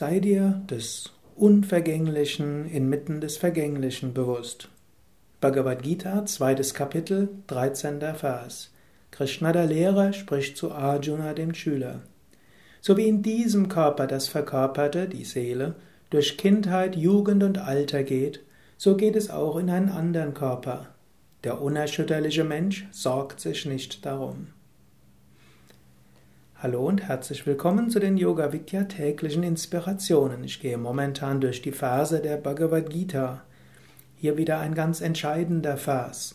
Sei 0.00 0.20
dir 0.20 0.62
des 0.70 1.10
Unvergänglichen 1.34 2.70
inmitten 2.70 3.20
des 3.20 3.36
Vergänglichen 3.36 4.14
bewusst. 4.14 4.68
Bhagavad 5.40 5.82
Gita, 5.82 6.24
zweites 6.24 6.72
Kapitel, 6.72 7.30
13. 7.48 7.98
Vers. 8.14 8.70
Krishna 9.10 9.50
der 9.50 9.66
Lehrer 9.66 10.12
spricht 10.12 10.56
zu 10.56 10.70
Arjuna, 10.70 11.34
dem 11.34 11.52
Schüler. 11.52 12.02
So 12.80 12.96
wie 12.96 13.08
in 13.08 13.24
diesem 13.24 13.68
Körper 13.68 14.06
das 14.06 14.28
Verkörperte, 14.28 15.08
die 15.08 15.24
Seele, 15.24 15.74
durch 16.10 16.38
Kindheit, 16.38 16.94
Jugend 16.94 17.42
und 17.42 17.58
Alter 17.58 18.04
geht, 18.04 18.44
so 18.76 18.96
geht 18.96 19.16
es 19.16 19.30
auch 19.30 19.56
in 19.56 19.68
einen 19.68 19.88
anderen 19.88 20.32
Körper. 20.32 20.94
Der 21.42 21.60
unerschütterliche 21.60 22.44
Mensch 22.44 22.86
sorgt 22.92 23.40
sich 23.40 23.66
nicht 23.66 24.06
darum. 24.06 24.46
Hallo 26.60 26.88
und 26.88 27.02
herzlich 27.06 27.46
willkommen 27.46 27.88
zu 27.88 28.00
den 28.00 28.16
Yoga 28.16 28.52
Vidya 28.52 28.82
täglichen 28.82 29.44
Inspirationen. 29.44 30.42
Ich 30.42 30.58
gehe 30.58 30.76
momentan 30.76 31.40
durch 31.40 31.62
die 31.62 31.70
Verse 31.70 32.20
der 32.20 32.36
Bhagavad 32.36 32.90
Gita. 32.90 33.44
Hier 34.16 34.36
wieder 34.36 34.58
ein 34.58 34.74
ganz 34.74 35.00
entscheidender 35.00 35.76
Vers. 35.76 36.34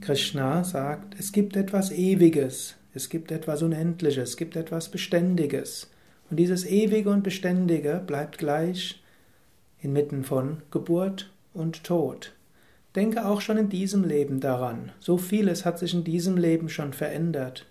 Krishna 0.00 0.62
sagt, 0.62 1.18
es 1.18 1.32
gibt 1.32 1.56
etwas 1.56 1.90
Ewiges, 1.90 2.76
es 2.94 3.08
gibt 3.08 3.32
etwas 3.32 3.62
Unendliches, 3.62 4.30
es 4.30 4.36
gibt 4.36 4.54
etwas 4.54 4.92
Beständiges. 4.92 5.90
Und 6.30 6.36
dieses 6.36 6.64
Ewige 6.64 7.10
und 7.10 7.24
Beständige 7.24 8.00
bleibt 8.06 8.38
gleich 8.38 9.02
inmitten 9.80 10.22
von 10.22 10.62
Geburt 10.70 11.32
und 11.52 11.82
Tod. 11.82 12.32
Denke 12.94 13.26
auch 13.26 13.40
schon 13.40 13.56
in 13.56 13.70
diesem 13.70 14.04
Leben 14.04 14.38
daran. 14.38 14.92
So 15.00 15.18
vieles 15.18 15.64
hat 15.64 15.80
sich 15.80 15.94
in 15.94 16.04
diesem 16.04 16.36
Leben 16.36 16.68
schon 16.68 16.92
verändert. 16.92 17.66